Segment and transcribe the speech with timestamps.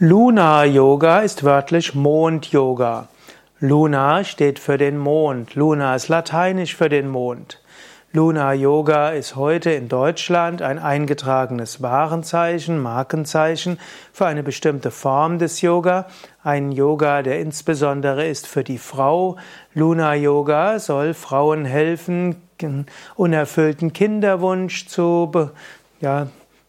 [0.00, 3.08] Luna Yoga ist wörtlich Mond Yoga.
[3.58, 5.56] Luna steht für den Mond.
[5.56, 7.60] Luna ist lateinisch für den Mond.
[8.12, 13.80] Luna Yoga ist heute in Deutschland ein eingetragenes Warenzeichen, Markenzeichen
[14.12, 16.06] für eine bestimmte Form des Yoga.
[16.44, 19.36] Ein Yoga, der insbesondere ist für die Frau.
[19.74, 22.36] Luna Yoga soll Frauen helfen,
[23.16, 25.50] unerfüllten Kinderwunsch zu,
[26.00, 26.28] ja,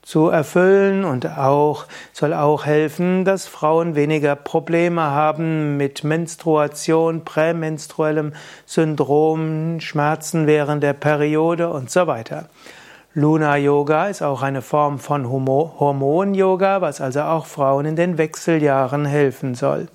[0.10, 8.34] zu erfüllen und auch soll auch helfen, dass Frauen weniger Probleme haben mit Menstruation, prämenstruellem
[8.66, 12.49] Syndrom, Schmerzen während der Periode und so weiter.
[13.13, 18.18] Luna Yoga ist auch eine Form von Hormon Yoga, was also auch Frauen in den
[18.18, 19.90] Wechseljahren helfen soll.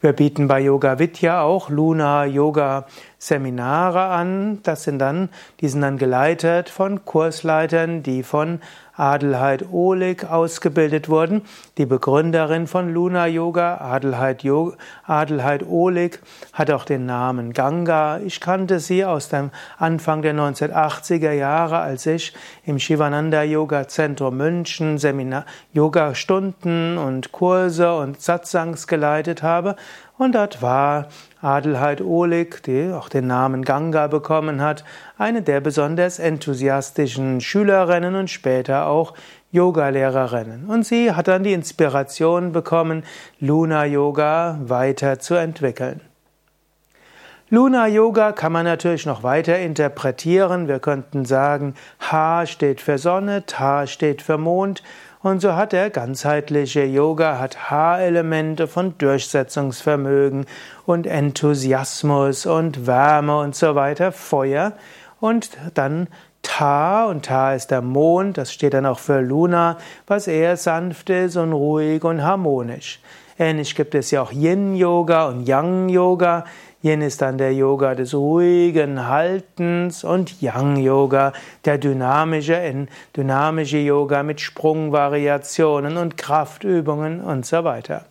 [0.00, 2.86] Wir bieten bei Yoga Vidya auch Luna Yoga
[3.24, 4.60] Seminare an.
[4.64, 8.60] Das sind dann, die sind dann geleitet von Kursleitern, die von
[8.96, 11.42] Adelheid Ohlig ausgebildet wurden.
[11.78, 14.44] Die Begründerin von Luna Yoga, Adelheid,
[15.04, 16.20] Adelheid Ohlig,
[16.52, 18.18] hat auch den Namen Ganga.
[18.18, 22.34] Ich kannte sie aus dem Anfang der 1980er Jahre, als ich
[22.66, 29.76] im Shivananda Yoga Zentrum München Seminar, Yoga Stunden und Kurse und Satsangs geleitet habe.
[30.16, 31.08] Und dort war
[31.44, 34.84] Adelheid Ohlig, die auch den Namen Ganga bekommen hat,
[35.18, 39.14] eine der besonders enthusiastischen Schülerinnen und später auch
[39.52, 40.66] Yogalehrerinnen.
[40.66, 43.04] Und sie hat dann die Inspiration bekommen,
[43.38, 46.00] Luna Yoga weiterzuentwickeln.
[47.50, 50.66] Luna Yoga kann man natürlich noch weiter interpretieren.
[50.66, 51.74] Wir könnten sagen,
[52.10, 54.82] Ha steht für Sonne, Ta steht für Mond.
[55.24, 60.44] Und so hat der ganzheitliche Yoga, hat Ha-Elemente von Durchsetzungsvermögen
[60.84, 64.74] und Enthusiasmus und Wärme und so weiter, Feuer.
[65.20, 66.08] Und dann
[66.42, 71.08] Ta, und Ta ist der Mond, das steht dann auch für Luna, was eher sanft
[71.08, 73.00] ist und ruhig und harmonisch.
[73.38, 76.44] Ähnlich gibt es ja auch Yin-Yoga und Yang-Yoga.
[76.84, 81.32] Yin ist dann der Yoga des ruhigen Haltens und Yang-Yoga,
[81.64, 82.86] der dynamische,
[83.16, 88.04] dynamische Yoga mit Sprungvariationen und Kraftübungen und so weiter.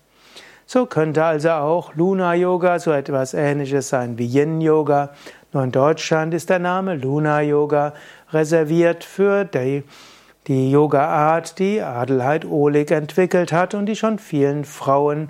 [0.65, 5.11] So könnte also auch Luna-Yoga so etwas ähnliches sein wie Yin-Yoga.
[5.51, 7.93] Nur in Deutschland ist der Name Luna-Yoga
[8.31, 9.83] reserviert für die
[10.47, 15.29] die Yoga-Art, die Adelheid Ohlig entwickelt hat und die schon vielen Frauen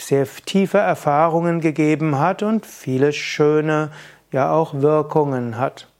[0.00, 3.90] sehr tiefe Erfahrungen gegeben hat und viele schöne,
[4.32, 5.93] ja auch Wirkungen hat.